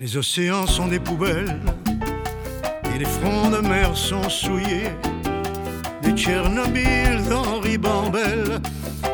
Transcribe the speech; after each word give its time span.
Les 0.00 0.16
océans 0.16 0.66
sont 0.66 0.88
des 0.88 0.98
poubelles 0.98 1.56
et 2.94 2.98
les 2.98 3.04
fronts 3.04 3.50
de 3.50 3.66
mer 3.66 3.96
sont 3.96 4.28
souillés. 4.28 4.90
Des 6.02 6.12
Tchernobyl 6.12 7.22
d'Henri 7.28 7.78
Bambel 7.78 8.60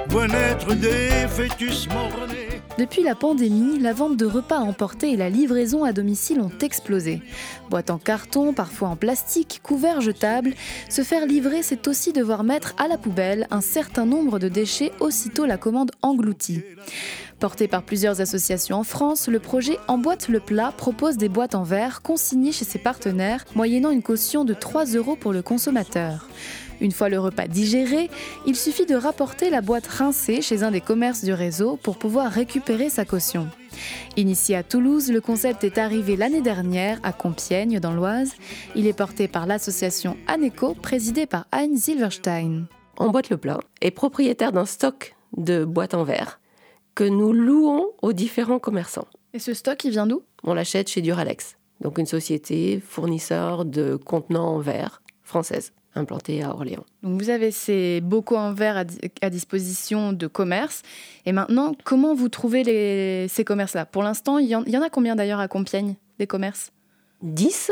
voient 0.08 0.26
naître 0.26 0.74
des 0.74 1.28
fœtus 1.28 1.86
morts-nés. 1.88 2.62
Depuis 2.78 3.02
la 3.02 3.14
pandémie, 3.14 3.78
la 3.78 3.92
vente 3.92 4.16
de 4.16 4.24
repas 4.24 4.56
à 4.56 4.62
emporter 4.62 5.12
et 5.12 5.16
la 5.16 5.28
livraison 5.28 5.84
à 5.84 5.92
domicile 5.92 6.40
ont 6.40 6.52
explosé. 6.62 7.20
Boîtes 7.68 7.90
en 7.90 7.98
carton, 7.98 8.54
parfois 8.54 8.88
en 8.88 8.96
plastique, 8.96 9.60
couverts 9.62 10.00
jetables, 10.00 10.54
se 10.88 11.02
faire 11.02 11.26
livrer, 11.26 11.62
c'est 11.62 11.88
aussi 11.88 12.14
devoir 12.14 12.42
mettre 12.42 12.74
à 12.78 12.88
la 12.88 12.96
poubelle 12.96 13.46
un 13.50 13.60
certain 13.60 14.06
nombre 14.06 14.38
de 14.38 14.48
déchets 14.48 14.92
aussitôt 14.98 15.44
la 15.44 15.58
commande 15.58 15.90
engloutie. 16.00 16.62
Porté 17.40 17.68
par 17.68 17.82
plusieurs 17.82 18.20
associations 18.20 18.76
en 18.76 18.84
France, 18.84 19.26
le 19.26 19.38
projet 19.38 19.78
Emboîte 19.88 20.28
le 20.28 20.40
plat 20.40 20.74
propose 20.76 21.16
des 21.16 21.30
boîtes 21.30 21.54
en 21.54 21.62
verre 21.62 22.02
consignées 22.02 22.52
chez 22.52 22.66
ses 22.66 22.78
partenaires, 22.78 23.46
moyennant 23.54 23.90
une 23.90 24.02
caution 24.02 24.44
de 24.44 24.52
3 24.52 24.84
euros 24.94 25.16
pour 25.16 25.32
le 25.32 25.40
consommateur. 25.40 26.28
Une 26.82 26.92
fois 26.92 27.08
le 27.08 27.18
repas 27.18 27.48
digéré, 27.48 28.10
il 28.46 28.56
suffit 28.56 28.84
de 28.84 28.94
rapporter 28.94 29.48
la 29.48 29.62
boîte 29.62 29.86
rincée 29.86 30.42
chez 30.42 30.62
un 30.62 30.70
des 30.70 30.82
commerces 30.82 31.24
du 31.24 31.32
réseau 31.32 31.78
pour 31.82 31.98
pouvoir 31.98 32.30
récupérer 32.30 32.90
sa 32.90 33.06
caution. 33.06 33.48
Initié 34.18 34.56
à 34.56 34.62
Toulouse, 34.62 35.10
le 35.10 35.22
concept 35.22 35.64
est 35.64 35.78
arrivé 35.78 36.16
l'année 36.16 36.42
dernière 36.42 36.98
à 37.02 37.14
Compiègne, 37.14 37.80
dans 37.80 37.94
l'Oise. 37.94 38.32
Il 38.74 38.86
est 38.86 38.92
porté 38.92 39.28
par 39.28 39.46
l'association 39.46 40.18
Aneco, 40.26 40.74
présidée 40.74 41.24
par 41.24 41.46
Anne 41.52 41.78
Silverstein. 41.78 42.66
Emboîte 42.98 43.30
le 43.30 43.38
plat 43.38 43.60
est 43.80 43.92
propriétaire 43.92 44.52
d'un 44.52 44.66
stock 44.66 45.16
de 45.38 45.64
boîtes 45.64 45.94
en 45.94 46.04
verre 46.04 46.39
que 47.00 47.04
nous 47.08 47.32
louons 47.32 47.92
aux 48.02 48.12
différents 48.12 48.58
commerçants. 48.58 49.06
Et 49.32 49.38
ce 49.38 49.54
stock, 49.54 49.82
il 49.84 49.90
vient 49.90 50.06
d'où? 50.06 50.20
On 50.44 50.52
l'achète 50.52 50.90
chez 50.90 51.00
Duralex, 51.00 51.56
donc 51.80 51.96
une 51.96 52.04
société 52.04 52.78
fournisseur 52.78 53.64
de 53.64 53.96
contenants 53.96 54.56
en 54.56 54.58
verre 54.58 55.00
française 55.22 55.72
implantée 55.94 56.42
à 56.42 56.50
Orléans. 56.50 56.84
Donc 57.02 57.22
vous 57.22 57.30
avez 57.30 57.52
ces 57.52 58.02
bocaux 58.02 58.36
en 58.36 58.52
verre 58.52 58.76
à, 58.76 58.84
à 59.22 59.30
disposition 59.30 60.12
de 60.12 60.26
commerce. 60.26 60.82
Et 61.24 61.32
maintenant, 61.32 61.72
comment 61.84 62.14
vous 62.14 62.28
trouvez 62.28 62.64
les, 62.64 63.28
ces 63.28 63.44
commerces-là? 63.44 63.86
Pour 63.86 64.02
l'instant, 64.02 64.36
il, 64.36 64.48
y 64.48 64.54
en 64.54 64.82
a 64.82 64.90
combien 64.90 65.16
d'ailleurs 65.16 65.40
à 65.40 65.48
Compiègne, 65.48 65.94
des 66.18 66.26
commerces? 66.26 66.70
10 67.22 67.70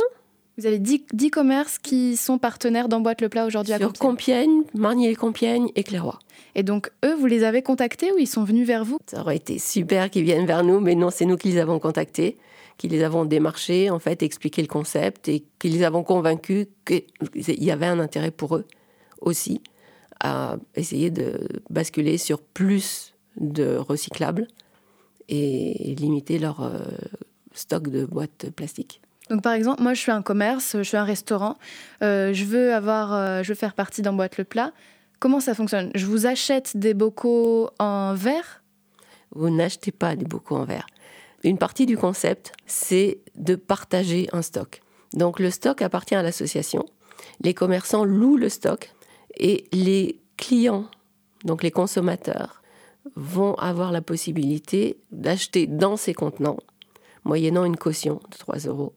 Vous 0.59 0.67
avez 0.67 0.81
10, 0.81 1.05
10 1.13 1.31
commerces 1.31 1.79
qui 1.79 2.17
sont 2.17 2.37
partenaires 2.37 2.89
d'Emboîte 2.89 3.21
le 3.21 3.29
Plat 3.29 3.47
aujourd'hui 3.47 3.73
à 3.75 3.79
sur 3.79 3.93
Compiègne. 3.93 4.63
Compiègne, 4.63 4.63
Marnier-Compiègne 4.75 5.71
et 5.77 5.85
Clairoy. 5.85 6.19
Et 6.57 6.65
donc, 6.65 6.91
eux, 7.05 7.15
vous 7.15 7.27
les 7.27 7.45
avez 7.45 7.63
contactés 7.63 8.11
ou 8.11 8.19
ils 8.19 8.27
sont 8.27 8.43
venus 8.43 8.67
vers 8.67 8.85
vous? 8.85 8.99
Ça 9.07 9.21
aurait 9.21 9.37
été 9.37 9.61
super 9.61 10.11
qu'ils 10.11 10.25
viennent 10.25 10.47
vers 10.47 10.65
nous, 10.65 10.81
mais 10.81 10.97
non, 10.97 11.11
c'est 11.11 11.27
nous 11.27 11.37
qui 11.37 11.51
les 11.51 11.59
avons 11.59 11.79
contactés, 11.79 12.39
qui 12.77 12.89
les 12.89 13.05
avons 13.05 13.25
démarchés, 13.25 13.89
en 13.89 14.01
fait, 14.01 14.25
expliqué 14.25 14.61
le 14.61 14.67
concept 14.67 15.29
et 15.29 15.45
qui 15.61 15.69
les 15.69 15.85
avons 15.85 16.03
convaincus 16.03 16.67
qu'il 16.85 17.05
y 17.47 17.71
avait 17.71 17.87
un 17.87 18.01
intérêt 18.01 18.33
pour 18.33 18.57
eux 18.57 18.67
aussi 19.21 19.61
à 20.19 20.57
essayer 20.75 21.11
de 21.13 21.39
basculer 21.71 22.19
sur 22.19 22.41
plus 22.41 23.15
de 23.37 23.77
recyclables 23.77 24.49
et 25.29 25.95
limiter 25.97 26.41
leur 26.41 26.63
euh, 26.63 26.81
stock 27.55 27.87
de 27.87 28.05
boîtes 28.05 28.51
plastiques. 28.51 29.01
Donc 29.31 29.43
par 29.43 29.53
exemple, 29.53 29.83
moi 29.83 29.95
je 29.95 30.01
suis 30.01 30.13
un 30.13 30.23
commerce, 30.23 30.77
je 30.77 30.83
suis 30.83 30.97
un 30.97 31.05
restaurant, 31.05 31.57
euh, 32.03 32.33
je 32.33 32.45
veux 32.45 32.75
avoir, 32.75 33.13
euh, 33.13 33.43
je 33.43 33.49
veux 33.49 33.55
faire 33.55 33.75
partie 33.75 34.03
d'Emboîte 34.03 34.39
le 34.39 34.45
plat. 34.45 34.73
Comment 35.21 35.41
ça 35.41 35.55
fonctionne? 35.55 35.91
Je 35.95 36.07
vous 36.07 36.27
achète 36.27 36.77
des 36.77 36.95
bocaux 36.95 37.71
en 37.79 38.15
verre? 38.15 38.63
Vous 39.35 39.51
n'achetez 39.51 39.93
pas 39.93 40.17
des 40.17 40.25
bocaux 40.25 40.57
en 40.57 40.65
verre. 40.65 40.87
Une 41.45 41.59
partie 41.59 41.87
du 41.87 41.97
concept, 41.97 42.53
c'est 42.67 43.21
de 43.37 43.55
partager 43.55 44.29
un 44.33 44.43
stock. 44.43 44.81
Donc 45.13 45.41
le 45.41 45.51
stock 45.51 45.83
appartient 45.83 46.15
à 46.15 46.23
l'association. 46.23 46.85
Les 47.43 47.55
commerçants 47.55 48.05
louent 48.05 48.37
le 48.37 48.49
stock 48.49 48.93
et 49.37 49.67
les 49.73 50.21
clients, 50.37 50.87
donc 51.45 51.63
les 51.63 51.71
consommateurs, 51.71 52.63
vont 53.17 53.55
avoir 53.55 53.93
la 53.93 54.03
possibilité 54.03 54.99
d'acheter 55.13 55.67
dans 55.67 55.97
ces 55.97 56.15
contenants, 56.15 56.59
moyennant 57.25 57.65
une 57.65 57.77
caution 57.77 58.21
de 58.31 58.37
3 58.37 58.59
euros, 58.67 58.95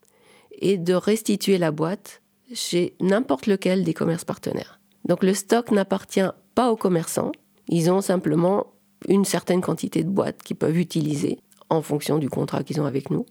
et 0.61 0.77
de 0.77 0.94
restituer 0.94 1.57
la 1.57 1.72
boîte 1.72 2.22
chez 2.53 2.95
n'importe 2.99 3.47
lequel 3.47 3.83
des 3.83 3.94
commerces 3.94 4.25
partenaires. 4.25 4.79
Donc 5.05 5.23
le 5.23 5.33
stock 5.33 5.72
n'appartient 5.72 6.29
pas 6.55 6.72
aux 6.72 6.75
commerçants, 6.75 7.31
ils 7.67 7.89
ont 7.89 8.01
simplement 8.01 8.67
une 9.07 9.25
certaine 9.25 9.61
quantité 9.61 10.03
de 10.03 10.09
boîtes 10.09 10.44
qu'ils 10.44 10.57
peuvent 10.57 10.77
utiliser 10.77 11.39
en 11.69 11.81
fonction 11.81 12.17
du 12.17 12.29
contrat 12.29 12.63
qu'ils 12.63 12.81
ont 12.81 12.85
avec 12.85 13.09
nous. 13.09 13.25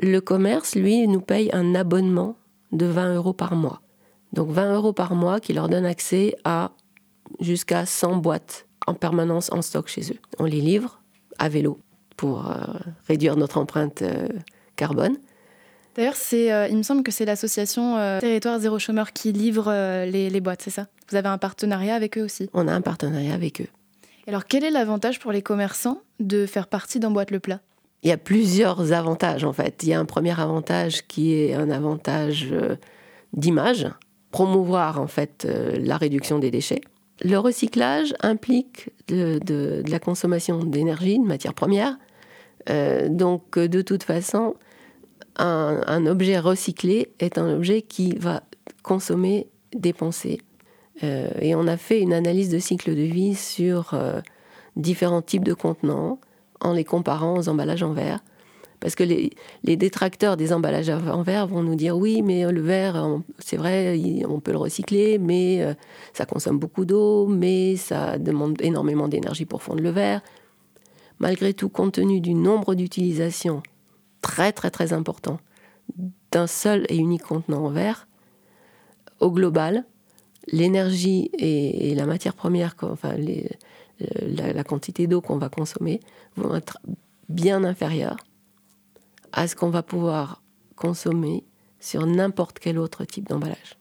Le 0.00 0.20
commerce, 0.20 0.76
lui, 0.76 1.06
nous 1.08 1.20
paye 1.20 1.50
un 1.52 1.74
abonnement 1.74 2.36
de 2.72 2.86
20 2.86 3.14
euros 3.14 3.32
par 3.32 3.54
mois. 3.54 3.80
Donc 4.32 4.50
20 4.50 4.74
euros 4.74 4.92
par 4.92 5.14
mois 5.14 5.40
qui 5.40 5.52
leur 5.52 5.68
donne 5.68 5.86
accès 5.86 6.36
à 6.44 6.72
jusqu'à 7.40 7.86
100 7.86 8.16
boîtes 8.16 8.66
en 8.86 8.94
permanence 8.94 9.50
en 9.52 9.62
stock 9.62 9.88
chez 9.88 10.12
eux. 10.12 10.18
On 10.38 10.44
les 10.44 10.60
livre 10.60 11.00
à 11.38 11.48
vélo 11.48 11.78
pour 12.16 12.50
euh, 12.50 12.54
réduire 13.06 13.36
notre 13.36 13.58
empreinte 13.58 14.02
euh, 14.02 14.28
carbone. 14.76 15.16
D'ailleurs, 15.98 16.14
c'est, 16.14 16.52
euh, 16.52 16.68
il 16.68 16.76
me 16.76 16.84
semble 16.84 17.02
que 17.02 17.10
c'est 17.10 17.24
l'association 17.24 17.96
euh, 17.98 18.20
Territoire 18.20 18.60
Zéro 18.60 18.78
Chômeur 18.78 19.12
qui 19.12 19.32
livre 19.32 19.64
euh, 19.66 20.06
les, 20.06 20.30
les 20.30 20.40
boîtes, 20.40 20.62
c'est 20.62 20.70
ça? 20.70 20.86
Vous 21.10 21.16
avez 21.16 21.26
un 21.26 21.38
partenariat 21.38 21.96
avec 21.96 22.16
eux 22.16 22.22
aussi? 22.22 22.48
On 22.54 22.68
a 22.68 22.72
un 22.72 22.80
partenariat 22.80 23.34
avec 23.34 23.60
eux. 23.60 23.66
Alors, 24.28 24.44
quel 24.44 24.62
est 24.62 24.70
l'avantage 24.70 25.18
pour 25.18 25.32
les 25.32 25.42
commerçants 25.42 26.00
de 26.20 26.46
faire 26.46 26.68
partie 26.68 27.00
d'Emboîte 27.00 27.32
le 27.32 27.40
Plat? 27.40 27.58
Il 28.04 28.10
y 28.10 28.12
a 28.12 28.16
plusieurs 28.16 28.92
avantages 28.92 29.42
en 29.42 29.52
fait. 29.52 29.80
Il 29.82 29.88
y 29.88 29.92
a 29.92 29.98
un 29.98 30.04
premier 30.04 30.38
avantage 30.38 31.04
qui 31.08 31.34
est 31.34 31.54
un 31.54 31.68
avantage 31.68 32.46
euh, 32.52 32.76
d'image, 33.32 33.88
promouvoir 34.30 35.00
en 35.00 35.08
fait 35.08 35.48
la 35.80 35.96
réduction 35.96 36.38
des 36.38 36.52
déchets. 36.52 36.82
Le 37.24 37.38
recyclage 37.38 38.14
implique 38.20 38.90
de, 39.08 39.40
de- 39.44 39.82
de 39.84 39.90
la 39.90 39.98
consommation 39.98 40.62
d'énergie, 40.62 41.18
de 41.18 41.24
matières 41.24 41.54
premières. 41.54 41.98
Donc 43.08 43.58
de 43.58 43.82
toute 43.82 44.04
façon, 44.04 44.54
un, 45.38 46.06
objet 46.06 46.38
recyclé 46.38 47.12
est 47.18 47.38
un 47.38 47.54
objet 47.54 47.82
qui 47.82 48.12
va 48.16 48.42
consommer, 48.82 49.48
dépenser. 49.74 50.40
Euh, 51.02 51.28
et 51.40 51.54
on 51.54 51.66
a 51.66 51.76
fait 51.76 52.00
une 52.00 52.12
analyse 52.12 52.50
de 52.50 52.58
cycle 52.58 52.94
de 52.94 53.02
vie 53.02 53.34
sur 53.34 53.94
euh, 53.94 54.20
différents 54.76 55.22
types 55.22 55.44
de 55.44 55.54
contenants 55.54 56.18
en 56.60 56.72
les 56.72 56.84
comparant 56.84 57.38
aux 57.38 57.48
emballages 57.48 57.82
en 57.82 57.92
verre. 57.92 58.20
Parce 58.80 58.94
que 58.94 59.02
les, 59.02 59.30
les 59.64 59.76
détracteurs 59.76 60.36
des 60.36 60.52
emballages 60.52 60.88
en 60.90 61.22
verre 61.22 61.48
vont 61.48 61.62
nous 61.62 61.74
dire 61.74 61.96
oui, 61.96 62.22
mais 62.22 62.50
le 62.50 62.60
verre, 62.60 63.18
c'est 63.38 63.56
vrai, 63.56 63.98
on 64.28 64.38
peut 64.38 64.52
le 64.52 64.58
recycler, 64.58 65.18
mais 65.18 65.62
euh, 65.62 65.74
ça 66.12 66.26
consomme 66.26 66.58
beaucoup 66.58 66.84
d'eau, 66.84 67.26
mais 67.26 67.76
ça 67.76 68.18
demande 68.18 68.60
énormément 68.62 69.08
d'énergie 69.08 69.46
pour 69.46 69.62
fondre 69.62 69.82
le 69.82 69.90
verre. 69.90 70.20
Malgré 71.18 71.54
tout, 71.54 71.68
compte 71.68 71.94
tenu 71.94 72.20
du 72.20 72.34
nombre 72.34 72.76
d'utilisations 72.76 73.62
très 74.28 74.52
très 74.52 74.70
très 74.70 74.92
important 74.92 75.38
d'un 76.32 76.46
seul 76.46 76.84
et 76.90 76.96
unique 76.96 77.22
contenant 77.22 77.64
en 77.64 77.70
verre, 77.70 78.06
au 79.20 79.30
global, 79.30 79.84
l'énergie 80.52 81.30
et, 81.38 81.94
la 81.94 82.04
matière 82.04 82.34
première, 82.34 82.74
enfin 82.82 83.14
les- 83.14 83.50
la, 84.20 84.52
la 84.52 84.64
quantité 84.64 85.06
d'eau 85.06 85.22
qu'on 85.22 85.38
va 85.38 85.48
consommer, 85.48 86.00
vont 86.36 86.54
être 86.54 86.78
bien 87.30 87.64
inférieures 87.64 88.18
à 89.32 89.48
ce 89.48 89.56
qu'on 89.56 89.70
va 89.70 89.82
pouvoir 89.82 90.42
consommer 90.76 91.44
sur 91.80 92.06
n'importe 92.06 92.58
quel 92.58 92.78
autre 92.78 93.04
type 93.06 93.28
d'emballage. 93.28 93.78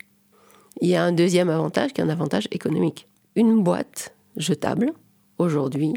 Il 0.80 0.88
y 0.88 0.96
a 0.96 1.04
un 1.04 1.12
deuxième 1.12 1.50
avantage 1.50 1.92
qui 1.92 2.00
est 2.00 2.06
un 2.06 2.10
avantage 2.10 2.48
économique. 2.52 3.08
Une 3.36 3.62
boîte 3.64 4.16
jetable, 4.38 4.94
aujourd'hui, 5.40 5.94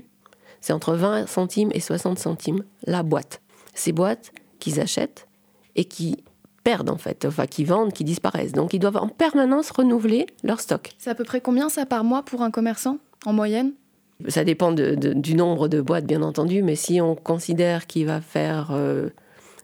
c'est 0.60 0.72
entre 0.72 0.94
20 0.94 1.26
centimes 1.26 1.70
et 1.72 1.80
60 1.80 2.18
centimes 2.18 2.64
la 2.86 3.02
boîte. 3.02 3.40
Ces 3.74 3.92
boîtes 3.92 4.32
qu'ils 4.60 4.80
achètent 4.80 5.26
et 5.74 5.84
qui 5.84 6.22
perdent 6.62 6.90
en 6.90 6.98
fait, 6.98 7.24
enfin 7.24 7.46
qui 7.46 7.64
vendent, 7.64 7.92
qui 7.92 8.04
disparaissent. 8.04 8.52
Donc 8.52 8.72
ils 8.74 8.78
doivent 8.78 8.98
en 8.98 9.08
permanence 9.08 9.70
renouveler 9.70 10.26
leur 10.44 10.60
stock. 10.60 10.92
C'est 10.98 11.10
à 11.10 11.14
peu 11.14 11.24
près 11.24 11.40
combien 11.40 11.68
ça 11.68 11.86
par 11.86 12.04
mois 12.04 12.22
pour 12.22 12.42
un 12.42 12.50
commerçant, 12.52 12.98
en 13.26 13.32
moyenne? 13.32 13.72
Ça 14.28 14.44
dépend 14.44 14.70
de- 14.70 14.94
de- 14.94 15.14
du 15.14 15.34
nombre 15.34 15.66
de 15.68 15.80
boîtes, 15.80 16.04
bien 16.04 16.20
entendu, 16.22 16.62
mais 16.62 16.76
si 16.76 17.00
on 17.00 17.14
considère 17.16 17.86
qu'il 17.86 18.04
va 18.06 18.20
faire, 18.20 18.68
euh, 18.72 19.08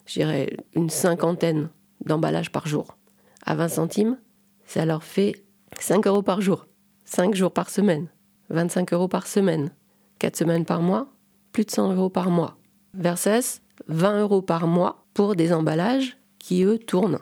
je 0.06 0.14
dirais, 0.14 0.56
une 0.74 0.88
cinquantaine 0.88 1.68
d'emballages 2.06 2.50
par 2.50 2.66
jour, 2.66 2.96
à 3.44 3.54
20 3.54 3.68
centimes, 3.68 4.16
ça 4.64 4.86
leur 4.86 5.04
fait 5.04 5.34
5 5.78 6.06
euros 6.06 6.22
par 6.22 6.40
jour, 6.40 6.66
5 7.04 7.34
jours 7.34 7.52
par 7.52 7.68
semaine, 7.68 8.06
25 8.48 8.94
euros 8.94 9.08
par 9.08 9.26
semaine, 9.26 9.70
4 10.18 10.36
semaines 10.36 10.64
par 10.64 10.80
mois, 10.80 11.08
plus 11.52 11.64
de 11.66 11.70
100 11.70 11.92
euros 11.92 12.08
par 12.08 12.30
mois, 12.30 12.56
versus 12.94 13.60
20 13.88 14.20
euros 14.20 14.42
par 14.42 14.66
mois 14.66 15.04
pour 15.14 15.36
des 15.36 15.52
emballages 15.52 16.16
qui, 16.38 16.62
eux, 16.64 16.78
tournent. 16.78 17.18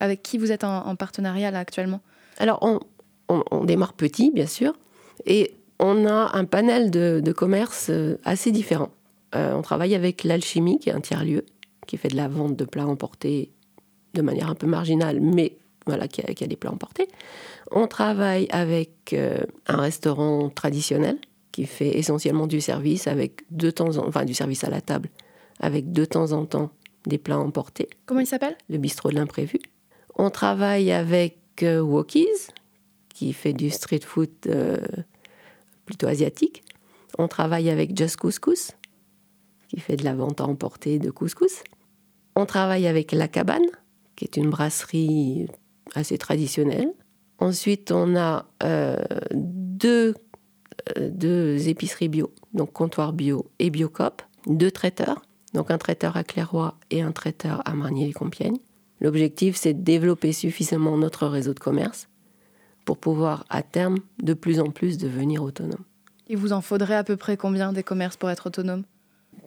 Avec 0.00 0.22
qui 0.22 0.38
vous 0.38 0.52
êtes 0.52 0.64
en, 0.64 0.86
en 0.86 0.96
partenariat 0.96 1.50
là 1.50 1.60
actuellement? 1.60 2.00
Alors, 2.38 2.58
on, 2.62 2.80
on- 3.28 3.44
on 3.50 3.64
démarre 3.64 3.92
petit, 3.92 4.30
bien 4.30 4.46
sûr, 4.46 4.74
et 5.26 5.54
on 5.78 6.06
a 6.06 6.36
un 6.36 6.44
panel 6.44 6.90
de, 6.90 7.20
de 7.24 7.32
commerces 7.32 7.88
euh, 7.90 8.16
assez 8.24 8.50
différents. 8.52 8.90
Euh, 9.34 9.54
on 9.54 9.62
travaille 9.62 9.94
avec 9.94 10.24
l'Alchimie, 10.24 10.78
qui 10.78 10.90
est 10.90 10.92
un 10.92 11.00
tiers-lieu, 11.00 11.44
qui 11.86 11.96
fait 11.96 12.08
de 12.08 12.16
la 12.16 12.28
vente 12.28 12.56
de 12.56 12.64
plats 12.64 12.86
emportés 12.86 13.50
de 14.14 14.22
manière 14.22 14.48
un 14.48 14.54
peu 14.54 14.66
marginale, 14.66 15.20
mais 15.20 15.56
voilà, 15.86 16.08
qui 16.08 16.22
a, 16.22 16.46
des 16.46 16.56
plats 16.56 16.70
emportés. 16.72 17.08
On 17.72 17.86
travaille 17.86 18.46
avec 18.50 19.12
euh, 19.12 19.38
un 19.66 19.76
restaurant 19.76 20.48
traditionnel 20.50 21.18
qui 21.52 21.66
fait 21.66 21.98
essentiellement 21.98 22.46
du 22.46 22.60
service 22.60 23.06
avec 23.06 23.42
de 23.50 23.70
temps 23.70 23.96
en 23.98 24.06
enfin 24.08 24.24
du 24.24 24.34
service 24.34 24.64
à 24.64 24.70
la 24.70 24.80
table 24.80 25.08
avec 25.60 25.92
de 25.92 26.04
temps 26.04 26.32
en 26.32 26.46
temps 26.46 26.70
des 27.06 27.18
plats 27.18 27.38
emportés. 27.38 27.88
Comment 28.06 28.20
il 28.20 28.26
s'appelle? 28.26 28.56
Le 28.68 28.78
bistrot 28.78 29.10
de 29.10 29.14
l'imprévu. 29.14 29.60
On 30.16 30.30
travaille 30.30 30.92
avec 30.92 31.38
euh, 31.62 31.80
Walkies 31.80 32.50
qui 33.08 33.32
fait 33.32 33.52
du 33.52 33.70
street 33.70 34.00
food 34.04 34.30
euh, 34.46 34.78
plutôt 35.86 36.06
asiatique. 36.06 36.64
On 37.18 37.28
travaille 37.28 37.70
avec 37.70 37.96
Just 37.96 38.16
Couscous 38.16 38.72
qui 39.68 39.80
fait 39.80 39.96
de 39.96 40.04
la 40.04 40.14
vente 40.14 40.40
à 40.40 40.44
emporter 40.44 40.98
de 40.98 41.10
couscous. 41.10 41.62
On 42.36 42.46
travaille 42.46 42.86
avec 42.86 43.12
La 43.12 43.28
Cabane 43.28 43.66
qui 44.16 44.24
est 44.24 44.36
une 44.36 44.50
brasserie 44.50 45.48
assez 45.94 46.18
traditionnelle. 46.18 46.92
Ensuite, 47.38 47.90
on 47.90 48.16
a 48.16 48.46
euh, 48.62 48.96
deux, 49.32 50.14
deux, 51.00 51.68
épiceries 51.68 52.08
bio, 52.08 52.32
donc 52.52 52.72
comptoir 52.72 53.12
bio 53.12 53.50
et 53.58 53.70
Biocop, 53.70 54.22
deux 54.46 54.70
traiteurs, 54.70 55.22
donc 55.54 55.70
un 55.70 55.78
traiteur 55.78 56.16
à 56.16 56.24
Clairoy 56.24 56.76
et 56.90 57.00
un 57.00 57.12
traiteur 57.12 57.62
à 57.64 57.74
Marnier-les-Compiègnes. 57.74 58.58
L'objectif, 59.00 59.56
c'est 59.56 59.74
de 59.74 59.82
développer 59.82 60.32
suffisamment 60.32 60.96
notre 60.98 61.26
réseau 61.26 61.54
de 61.54 61.60
commerce 61.60 62.08
pour 62.84 62.98
pouvoir, 62.98 63.44
à 63.48 63.62
terme, 63.62 63.98
de 64.22 64.34
plus 64.34 64.60
en 64.60 64.70
plus 64.70 64.98
devenir 64.98 65.42
autonome. 65.42 65.84
Il 66.28 66.36
vous 66.36 66.52
en 66.52 66.60
faudrait 66.60 66.96
à 66.96 67.04
peu 67.04 67.16
près 67.16 67.36
combien 67.36 67.72
des 67.72 67.82
commerces 67.82 68.16
pour 68.16 68.30
être 68.30 68.46
autonome? 68.46 68.84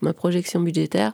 Ma 0.01 0.13
projection 0.13 0.59
budgétaire, 0.59 1.13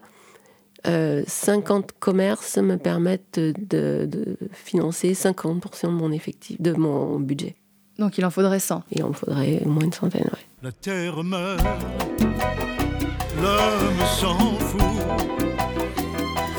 50 0.86 0.88
euh, 0.88 1.96
commerces 2.00 2.58
me 2.58 2.76
permettent 2.78 3.40
de, 3.40 4.38
financer 4.52 5.14
50% 5.14 5.88
de 5.88 5.92
mon 5.92 6.12
effectif, 6.12 6.62
de 6.62 6.74
mon 6.74 7.20
budget. 7.20 7.56
Donc 8.00 8.18
il 8.18 8.26
en 8.26 8.32
faudrait 8.32 8.60
100 8.60 8.84
Il 8.92 9.04
en 9.04 9.14
faudrait 9.14 9.62
au 9.66 9.70
moins 9.70 9.84
une 9.84 9.94
centaine, 9.94 10.30
oui. 10.34 10.40
La 10.62 10.72
terre 10.72 11.24
meurt, 11.24 11.64
l'homme 13.42 14.06
s'en 14.20 14.38
fout, 14.60 14.82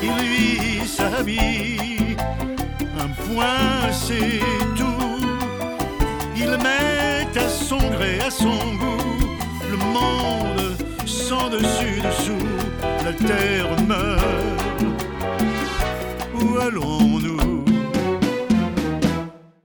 il 0.01 0.17
vit 0.23 0.87
sa 0.87 1.23
vie, 1.23 2.15
un 2.99 3.09
point 3.27 3.91
c'est 3.91 4.39
tout. 4.75 4.93
Il 6.35 6.51
met 6.57 7.39
à 7.39 7.49
son 7.49 7.77
gré, 7.77 8.19
à 8.25 8.29
son 8.29 8.57
goût, 8.81 9.27
le 9.69 9.77
monde 9.77 10.77
sans 11.05 11.49
dessus 11.49 12.01
dessous 12.01 12.47
la 13.03 13.13
terre 13.13 13.69
meurt. 13.87 14.21
Où 16.33 16.57
allons-nous? 16.57 17.44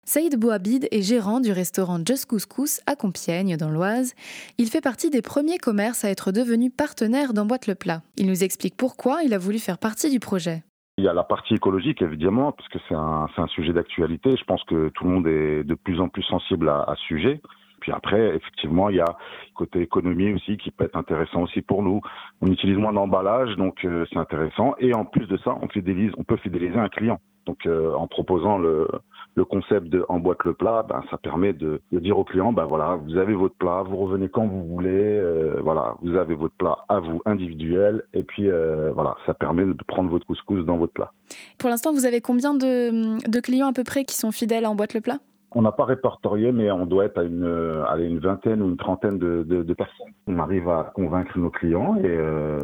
Saïd 0.10 0.40
Bouhabid 0.40 0.88
est 0.92 1.02
gérant 1.02 1.42
du 1.42 1.52
restaurant 1.52 2.00
Just 2.00 2.28
Couscous 2.30 2.80
à 2.88 2.96
Compiègne, 2.96 3.58
dans 3.58 3.70
l'Oise. 3.70 4.16
Il 4.58 4.68
fait 4.68 4.80
partie 4.80 5.10
des 5.10 5.22
premiers 5.22 5.58
commerces 5.58 6.06
à 6.06 6.10
être 6.10 6.32
devenus 6.32 6.72
partenaires 6.72 7.34
d'Emboîte 7.34 7.68
le 7.68 7.76
Plat. 7.76 8.04
Il 8.16 8.28
nous 8.28 8.42
explique 8.42 8.78
pourquoi 8.78 9.24
il 9.26 9.34
a 9.34 9.38
voulu 9.38 9.60
faire 9.60 9.78
partie 9.78 10.10
du 10.10 10.22
projet. 10.22 10.64
Il 10.98 11.04
y 11.04 11.10
a 11.10 11.14
la 11.14 11.26
partie 11.26 11.56
écologique, 11.56 12.02
évidemment, 12.02 12.54
parce 12.54 12.70
que 12.70 12.80
c'est 12.88 12.96
un, 12.96 13.48
sujet 13.50 13.74
d'actualité. 13.74 14.38
Je 14.38 14.46
pense 14.46 14.64
que 14.64 14.88
tout 14.96 15.04
le 15.04 15.10
monde 15.10 15.28
est 15.28 15.66
de 15.66 15.76
plus 15.76 16.00
en 16.00 16.08
plus 16.08 16.24
sensible 16.24 16.70
à, 16.70 16.96
ce 16.96 17.04
sujet. 17.04 17.42
Puis 17.82 17.92
après, 17.92 18.34
effectivement, 18.34 18.90
il 18.90 18.96
y 18.96 19.02
a 19.02 19.18
le 19.50 19.56
côté 19.56 19.82
économie 19.82 20.32
aussi 20.32 20.56
qui 20.56 20.72
peut 20.72 20.86
être 20.86 20.96
intéressant 20.96 21.42
aussi 21.42 21.62
pour 21.62 21.84
nous. 21.84 22.00
On 22.40 22.48
utilise 22.48 22.78
moins 22.78 22.94
d'emballage, 22.94 23.58
donc 23.58 23.84
euh, 23.84 24.06
c'est 24.10 24.20
intéressant. 24.20 24.74
Et 24.80 24.96
en 24.96 25.04
plus 25.04 25.28
de 25.28 25.36
ça, 25.44 25.54
on 25.62 25.68
peut 26.24 26.38
fidéliser 26.38 26.80
un 26.80 26.88
client. 26.88 27.20
Donc 27.46 27.66
euh, 27.66 27.94
en 27.94 28.08
proposant 28.08 28.58
le, 28.58 28.88
le 29.38 29.46
concept 29.46 29.88
de 29.88 30.04
emboîte 30.10 30.44
le 30.44 30.54
plat, 30.54 30.84
ben, 30.90 31.02
ça 31.12 31.18
permet 31.18 31.54
de, 31.54 31.80
de, 31.92 32.00
dire 32.00 32.18
au 32.18 32.24
client, 32.24 32.52
ben 32.52 32.66
voilà, 32.66 33.00
vous 33.06 33.18
avez 33.18 33.36
votre 33.36 33.56
plat, 33.56 33.84
vous 33.84 33.96
revenez 33.98 34.30
quand 34.30 34.48
vous 34.48 34.66
voulez, 34.66 34.90
euh, 34.90 35.62
voilà, 35.64 35.96
vous 36.02 36.16
avez 36.16 36.34
votre 36.34 36.56
plat 36.56 36.78
à 36.90 37.00
vous 37.00 37.22
individuel, 37.26 38.04
et 38.14 38.24
puis 38.24 38.50
voilà, 38.94 39.16
ça 39.26 39.34
permet 39.34 39.64
de 39.64 39.84
prendre 39.88 40.10
votre 40.10 40.26
couscous 40.26 40.66
dans 40.66 40.78
votre 40.78 40.94
plat. 40.94 41.12
Pour 41.60 41.70
l'instant, 41.70 41.94
vous 41.94 42.06
avez 42.06 42.20
combien 42.20 42.56
de, 42.56 43.30
de 43.30 43.40
clients 43.40 43.68
à 43.68 43.74
peu 43.74 43.84
près 43.84 44.04
qui 44.06 44.16
sont 44.16 44.32
fidèles 44.32 44.66
à 44.66 44.72
emboîte 44.72 44.96
le 44.96 45.02
plat? 45.02 45.20
On 45.52 45.62
n'a 45.62 45.72
pas 45.72 45.86
répertorié, 45.86 46.52
mais 46.52 46.70
on 46.72 46.86
doit 46.86 47.06
être 47.06 47.20
à 47.20 47.24
une, 47.24 47.84
à 47.88 47.98
une 47.98 48.20
vingtaine 48.20 48.62
ou 48.62 48.68
une 48.68 48.78
trentaine 48.78 49.18
de, 49.18 49.44
de, 49.48 49.64
de, 49.64 49.74
personnes. 49.74 50.12
On 50.28 50.40
arrive 50.40 50.68
à 50.68 50.92
convaincre 50.94 51.38
nos 51.40 51.50
clients 51.50 51.96
et 51.96 52.06
euh, 52.06 52.60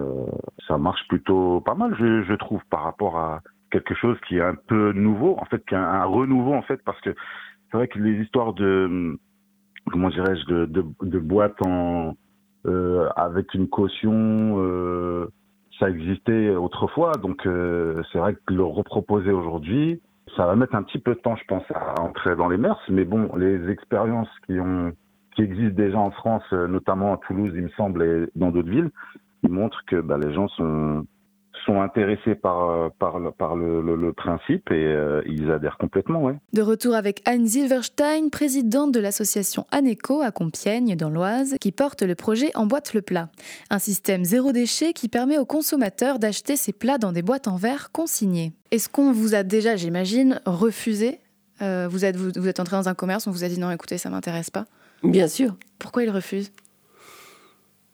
ça 0.67 0.77
marche 0.77 1.07
plutôt 1.07 1.61
pas 1.61 1.75
mal, 1.75 1.95
je, 1.97 2.23
je, 2.23 2.33
trouve, 2.33 2.61
par 2.69 2.83
rapport 2.83 3.17
à 3.17 3.41
quelque 3.73 3.95
chose 3.95 4.17
qui 4.27 4.37
est 4.37 4.41
un 4.41 4.55
peu 4.55 4.93
nouveau, 4.93 5.35
en 5.39 5.45
fait, 5.45 5.65
qui 5.65 5.73
est 5.73 5.77
un, 5.77 6.05
renouveau, 6.05 6.53
en 6.53 6.61
fait, 6.61 6.79
parce 6.85 7.01
que 7.01 7.09
c'est 7.09 7.77
vrai 7.77 7.87
que 7.87 7.97
les 7.97 8.21
histoires 8.21 8.53
de, 8.53 9.17
comment 9.91 10.09
dirais-je, 10.09 10.45
de, 10.45 10.85
de, 11.01 11.19
boîtes 11.19 11.59
en, 11.65 12.13
euh, 12.67 13.09
avec 13.15 13.53
une 13.55 13.67
caution, 13.67 14.57
euh, 14.59 15.27
ça 15.79 15.89
existait 15.89 16.55
autrefois, 16.55 17.13
donc 17.13 17.47
euh, 17.47 18.03
c'est 18.11 18.19
vrai 18.19 18.35
que 18.45 18.53
le 18.53 18.63
reproposer 18.63 19.31
aujourd'hui, 19.31 19.99
ça 20.37 20.45
va 20.45 20.55
mettre 20.55 20.75
un 20.75 20.83
petit 20.83 20.99
peu 20.99 21.15
de 21.15 21.19
temps, 21.19 21.35
je 21.35 21.45
pense, 21.47 21.63
à 21.73 21.99
entrer 21.99 22.35
dans 22.35 22.49
les 22.49 22.57
mœurs, 22.57 22.79
mais 22.89 23.05
bon, 23.05 23.35
les 23.35 23.69
expériences 23.69 24.29
qui 24.45 24.59
ont 24.59 24.93
qui 25.35 25.41
existent 25.41 25.75
déjà 25.75 25.97
en 25.97 26.11
France, 26.11 26.43
notamment 26.51 27.13
à 27.13 27.17
Toulouse, 27.25 27.51
il 27.55 27.63
me 27.63 27.69
semble, 27.69 28.03
et 28.03 28.29
dans 28.35 28.51
d'autres 28.51 28.69
villes, 28.69 28.91
ils 29.41 29.49
montrent 29.49 29.83
que 29.87 29.99
bah, 29.99 30.19
les 30.19 30.31
gens 30.31 30.47
sont 30.49 31.07
sont 31.65 31.81
intéressés 31.81 32.35
par, 32.35 32.69
euh, 32.69 32.89
par, 32.99 33.19
le, 33.19 33.31
par 33.31 33.55
le, 33.55 33.81
le, 33.81 34.13
principe 34.13 34.71
et 34.71 34.85
euh, 34.85 35.21
ils 35.25 35.51
adhèrent 35.51 35.77
complètement. 35.77 36.23
Ouais. 36.23 36.35
De 36.53 36.61
retour 36.61 36.95
avec 36.95 37.21
Anne 37.25 37.47
Silverstein, 37.47 38.29
présidente 38.29 38.91
de 38.91 38.99
l'association 38.99 39.65
Aneco 39.71 40.21
à 40.21 40.31
Compiègne, 40.31 40.95
dans 40.95 41.09
l'Oise, 41.09 41.55
qui 41.59 41.71
porte 41.71 42.03
le 42.03 42.15
projet 42.15 42.51
En 42.55 42.65
boîte 42.65 42.93
le 42.93 43.01
plat. 43.01 43.29
Un 43.69 43.79
système 43.79 44.23
zéro 44.23 44.51
déchet 44.51 44.93
qui 44.93 45.09
permet 45.09 45.37
aux 45.37 45.45
consommateurs 45.45 46.19
d'acheter 46.19 46.55
ses 46.55 46.73
plats 46.73 46.97
dans 46.97 47.11
des 47.11 47.21
boîtes 47.21 47.47
en 47.47 47.55
verre 47.55 47.91
consignées. 47.91 48.53
Est-ce 48.71 48.89
qu'on 48.89 49.11
vous 49.11 49.35
a 49.35 49.43
déjà, 49.43 49.75
j'imagine, 49.75 50.41
refusé 50.45 51.19
euh, 51.61 51.87
vous, 51.89 52.03
êtes, 52.03 52.15
vous, 52.15 52.31
vous, 52.35 52.47
êtes 52.47 52.59
entré 52.59 52.75
dans 52.75 52.89
un 52.89 52.95
commerce, 52.95 53.27
on 53.27 53.31
vous 53.31 53.43
a 53.43 53.47
dit 53.47 53.59
non, 53.59 53.71
écoutez, 53.71 53.97
ça 53.97 54.09
m'intéresse 54.09 54.49
pas 54.49 54.65
Bien 55.03 55.27
sûr. 55.27 55.55
Pourquoi 55.79 56.03
ils 56.03 56.09
refusent? 56.09 56.51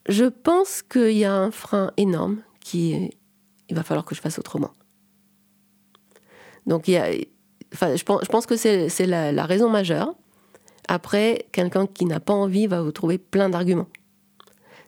Je 0.08 0.26
pense 0.26 0.82
qu'il 0.82 1.18
y 1.18 1.26
a 1.26 1.34
un 1.34 1.52
frein 1.52 1.92
énorme 1.98 2.38
qui 2.62 2.94
est 2.94 3.19
il 3.70 3.76
va 3.76 3.84
falloir 3.84 4.06
que 4.06 4.16
je 4.16 4.22
fasse 4.22 4.40
autrement. 4.40 4.72
Donc, 6.66 6.86
je, 6.88 8.04
pense, 8.04 8.46
que 8.46 8.56
c'est 8.56 9.06
la, 9.06 9.32
la, 9.32 9.46
raison 9.46 9.70
majeure. 9.70 10.14
Après, 10.88 11.48
quelqu'un 11.52 11.88
qui 11.88 12.06
n'a 12.06 12.20
pas 12.20 12.34
envie 12.34 12.68
va 12.68 12.82
vous 12.82 12.92
trouver 12.92 13.18
plein 13.18 13.50
d'arguments. 13.50 13.88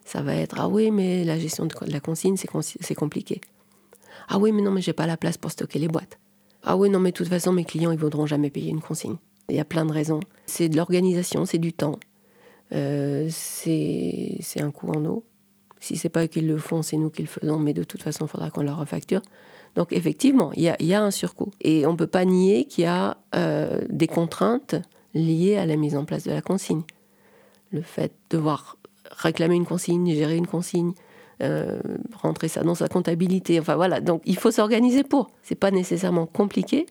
Ça 0.04 0.20
va 0.20 0.34
être 0.34 0.56
Ah 0.58 0.68
oui, 0.68 0.90
mais 0.90 1.24
la 1.24 1.38
gestion 1.38 1.66
de 1.66 1.74
la 1.86 2.00
consigne, 2.00 2.36
c'est 2.36 2.94
compliqué. 2.94 3.40
Ah 4.28 4.38
oui, 4.38 4.52
mais 4.52 4.62
non, 4.62 4.70
mais 4.70 4.82
j'ai 4.82 4.92
pas 4.92 5.06
la 5.06 5.16
place 5.16 5.38
pour 5.38 5.50
stocker 5.50 5.78
les 5.78 5.88
boîtes. 5.88 6.18
Ah 6.62 6.76
oui, 6.76 6.90
non, 6.90 7.00
mais 7.00 7.10
de 7.10 7.16
toute 7.16 7.28
façon, 7.28 7.52
mes 7.52 7.64
clients, 7.64 7.90
ils 7.90 7.98
voudront 7.98 8.26
jamais 8.26 8.50
payer 8.50 8.70
une 8.70 8.80
consigne. 8.80 9.16
Il 9.48 9.56
y 9.56 9.60
a 9.60 9.64
plein 9.64 9.84
de 9.84 9.92
raisons. 9.92 10.20
C'est 10.46 10.68
de 10.68 10.76
l'organisation, 10.76 11.44
c'est 11.44 11.58
du 11.58 11.72
temps. 11.72 11.98
Euh, 12.72 13.28
c'est 13.30 14.40
un 14.60 14.70
coût 14.70 14.90
en 14.90 15.04
eau. 15.04 15.24
Si 15.82 15.96
c'est 15.96 16.08
pas 16.08 16.22
eux 16.22 16.28
qui 16.28 16.40
le 16.40 16.58
font, 16.58 16.82
c'est 16.82 16.96
nous 16.96 17.10
qui 17.10 17.22
le 17.22 17.28
faisons, 17.28 17.58
mais 17.58 17.74
de 17.74 17.82
toute 17.82 18.04
façon, 18.04 18.26
il 18.26 18.28
faudra 18.28 18.50
qu'on 18.50 18.62
leur 18.62 18.78
refacture. 18.78 19.20
Donc 19.74 19.92
effectivement, 19.92 20.52
il 20.54 20.62
y 20.62 20.94
a, 20.94 21.02
un 21.02 21.10
surcoût. 21.10 21.50
Et 21.60 21.86
on 21.86 21.92
ne 21.92 21.96
peut 21.96 22.06
pas 22.06 22.24
nier 22.24 22.66
qu'il 22.66 22.84
y 22.84 22.86
a 22.86 23.16
euh, 23.34 23.80
des 23.88 24.06
contraintes 24.06 24.76
liées 25.12 25.56
à 25.56 25.66
la 25.66 25.74
mise 25.74 25.96
en 25.96 26.04
place 26.04 26.22
de 26.22 26.30
la 26.30 26.40
consigne. 26.40 26.82
Le 27.72 27.82
fait 27.82 28.12
de 28.30 28.36
devoir 28.36 28.76
réclamer 29.10 29.56
une 29.56 29.66
consigne, 29.66 30.14
gérer 30.14 30.36
une 30.36 30.46
consigne, 30.46 30.92
euh, 31.42 31.80
rentrer 32.14 32.46
ça 32.46 32.62
dans 32.62 32.76
sa 32.76 32.86
comptabilité. 32.86 33.58
Enfin 33.58 33.74
voilà, 33.74 34.00
donc 34.00 34.22
il 34.24 34.36
faut 34.36 34.52
s'organiser 34.52 35.02
pour. 35.02 35.32
C'est 35.42 35.56
pas 35.56 35.72
nécessairement 35.72 36.26
compliqué, 36.26 36.86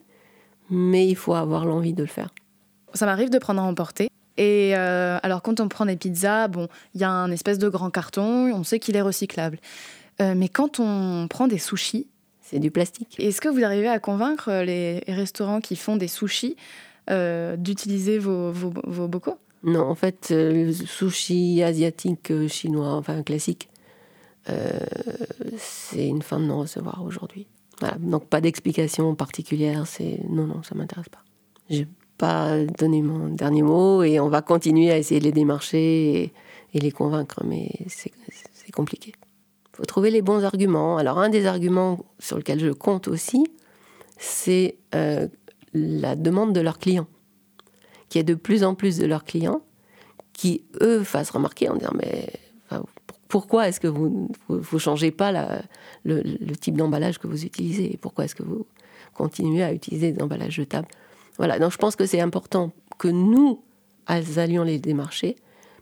mais 0.70 1.08
il 1.08 1.16
faut 1.16 1.34
avoir 1.34 1.64
l'envie 1.64 1.94
de 1.94 2.04
le 2.04 2.10
faire. 2.10 2.34
Ça 2.94 3.06
m'arrive 3.06 3.30
de 3.30 3.40
prendre 3.40 3.62
à 3.62 3.64
emporter 3.64 4.10
et 4.38 4.76
euh, 4.76 5.20
alors, 5.24 5.42
quand 5.42 5.60
on 5.60 5.68
prend 5.68 5.86
des 5.86 5.96
pizzas, 5.96 6.48
bon, 6.48 6.68
il 6.96 7.02
y 7.02 7.04
a 7.04 7.10
un 7.10 7.32
espèce 7.32 7.58
de 7.60 7.70
grand 7.70 7.90
carton, 7.90 8.52
on 8.54 8.64
sait 8.64 8.80
qu'il 8.80 8.96
est 8.96 9.02
recyclable. 9.02 9.60
Euh, 10.22 10.34
mais 10.36 10.50
quand 10.50 10.80
on 10.80 11.28
prend 11.30 11.48
des 11.48 11.58
sushis, 11.58 12.08
c'est 12.42 12.60
du 12.60 12.72
plastique. 12.72 13.16
Est-ce 13.20 13.42
que 13.42 13.50
vous 13.50 13.64
arrivez 13.64 13.88
à 13.88 14.00
convaincre 14.00 14.50
euh, 14.50 14.64
les 14.64 15.04
restaurants 15.08 15.62
qui 15.62 15.76
font 15.76 15.96
des 15.96 16.08
sushis 16.08 16.56
d'utiliser 17.58 18.20
vos, 18.20 18.54
vos, 18.54 19.08
bocaux? 19.10 19.38
Non, 19.64 19.82
en 19.82 19.96
fait, 19.96 20.28
le 20.30 20.72
sushi 20.72 21.62
asiatique, 21.62 22.32
chinois, 22.48 22.94
enfin 22.94 23.22
classique, 23.22 23.70
c'est 25.58 26.08
une 26.08 26.22
fin 26.22 26.40
de 26.40 26.46
non-recevoir 26.46 27.04
aujourd'hui. 27.04 27.48
Voilà. 27.82 27.98
Donc, 28.00 28.28
pas 28.28 28.40
d'explication 28.40 29.14
particulière. 29.14 29.88
C'est 29.88 30.22
non, 30.30 30.48
non, 30.48 30.64
ça 30.64 30.74
m'intéresse 30.74 31.10
pas 31.10 31.24
pas 32.22 32.56
donner 32.78 33.02
mon 33.02 33.30
dernier 33.30 33.64
mot 33.64 34.04
et 34.04 34.20
on 34.20 34.30
va 34.30 34.44
continuer 34.44 34.92
à 34.92 34.98
essayer 35.00 35.20
de 35.20 35.26
les 35.26 35.32
démarcher 35.32 36.32
et, 36.76 36.80
les 36.80 36.92
convaincre, 36.92 37.44
mais 37.44 37.72
c'est 37.88 38.12
compliqué. 38.72 39.14
faut 39.74 39.86
trouver 39.86 40.12
les 40.12 40.22
bons 40.22 40.44
arguments. 40.46 40.98
Alors 40.98 41.18
un 41.18 41.30
des 41.30 41.48
arguments 41.48 42.06
sur 42.20 42.38
lequel 42.38 42.60
je 42.60 42.70
compte 42.70 43.08
aussi, 43.08 43.48
c'est 44.18 44.76
euh, 44.94 45.28
la 45.74 46.16
demande 46.16 46.54
de 46.54 46.62
leurs 46.62 46.78
clients. 46.78 47.08
Qu'il 48.08 48.20
y 48.20 48.22
ait 48.22 48.24
de 48.24 48.36
plus 48.36 48.64
en 48.64 48.76
plus 48.76 49.00
de 49.00 49.08
leurs 49.08 49.24
clients 49.24 49.62
qui, 50.32 50.64
eux, 50.80 51.04
fassent 51.04 51.32
remarquer 51.32 51.70
en 51.70 51.76
disant 51.76 51.94
mais 51.96 52.30
pourquoi 53.28 53.68
est-ce 53.68 53.80
que 53.80 53.88
vous 53.88 54.30
ne 54.48 54.78
changez 54.78 55.10
pas 55.10 55.32
le, 56.04 56.56
type 56.60 56.78
d'emballage 56.78 57.18
que 57.18 57.26
vous 57.26 57.46
utilisez 57.46 57.98
Pourquoi 58.00 58.26
est-ce 58.26 58.36
que 58.36 58.44
vous 58.44 58.68
continuez 59.16 59.64
à 59.64 59.74
utiliser 59.74 60.12
des 60.12 60.22
emballages 60.22 60.54
jetables? 60.54 60.88
Voilà, 61.42 61.58
donc 61.58 61.72
je 61.72 61.78
pense 61.78 61.96
que 61.96 62.06
c'est 62.06 62.22
important 62.22 62.72
que 63.00 63.08
nous 63.08 63.64
allions 64.06 64.62
les 64.62 64.78
démarcher, 64.78 65.38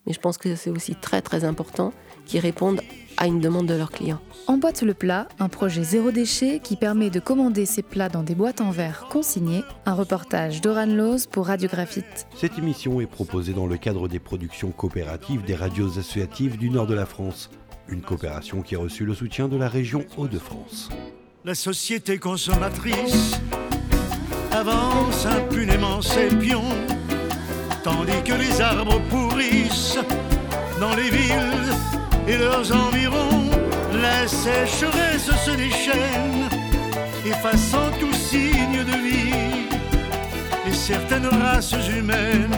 mais 0.07 0.13
je 0.13 0.19
pense 0.21 0.37
que 0.37 0.55
c'est 0.55 0.69
aussi 0.69 0.95
très 0.95 1.21
très 1.21 1.43
important 1.43 1.91
qu'ils 2.25 2.39
répondent 2.39 2.79
à 3.17 3.27
une 3.27 3.41
demande 3.41 3.65
de 3.65 3.73
leurs 3.73 3.91
clients. 3.91 4.21
Emboîte 4.47 4.83
le 4.83 4.93
plat, 4.93 5.27
un 5.37 5.49
projet 5.49 5.83
zéro 5.83 6.11
déchet 6.11 6.61
qui 6.63 6.77
permet 6.77 7.09
de 7.09 7.19
commander 7.19 7.65
ses 7.65 7.81
plats 7.81 8.07
dans 8.07 8.23
des 8.23 8.35
boîtes 8.35 8.61
en 8.61 8.71
verre 8.71 9.07
consignées. 9.09 9.65
Un 9.85 9.95
reportage 9.95 10.61
d'Oran 10.61 10.85
Loz 10.85 11.27
pour 11.29 11.47
Radiographite. 11.47 12.25
Cette 12.37 12.57
émission 12.57 13.01
est 13.01 13.05
proposée 13.05 13.51
dans 13.51 13.67
le 13.67 13.75
cadre 13.75 14.07
des 14.07 14.19
productions 14.19 14.71
coopératives 14.71 15.43
des 15.43 15.55
radios 15.55 15.99
associatives 15.99 16.57
du 16.57 16.69
nord 16.69 16.87
de 16.87 16.95
la 16.95 17.05
France. 17.05 17.49
Une 17.89 18.01
coopération 18.01 18.61
qui 18.61 18.77
a 18.77 18.79
reçu 18.79 19.03
le 19.03 19.13
soutien 19.13 19.49
de 19.49 19.57
la 19.57 19.67
région 19.67 20.05
Hauts-de-France. 20.15 20.87
La 21.43 21.53
société 21.53 22.17
consommatrice 22.17 23.41
ses 26.01 26.27
pions, 26.27 26.75
tandis 27.83 28.23
que 28.23 28.33
les 28.33 28.61
arbres 28.61 29.01
pourrissent 29.09 29.99
dans 30.79 30.95
les 30.95 31.09
villes 31.09 31.73
et 32.27 32.37
leurs 32.37 32.71
environs. 32.71 33.49
La 34.01 34.27
sécheresse 34.27 35.31
se 35.45 35.51
déchaîne, 35.51 36.49
effaçant 37.25 37.89
tout 37.99 38.13
signe 38.13 38.83
de 38.85 38.97
vie. 39.07 39.67
Et 40.67 40.73
certaines 40.73 41.27
races 41.27 41.75
humaines 41.89 42.55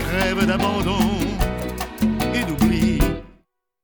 crèvent 0.00 0.46
d'abandon 0.46 1.27